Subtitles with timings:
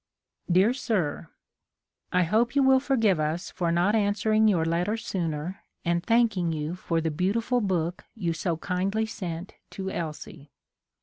[0.51, 1.29] Dear Sir,
[2.11, 6.51] I hope you will forgive us for not an swering your letter sooner and thanking
[6.51, 10.49] you for the beautiful book you so kindly sent to Elsie.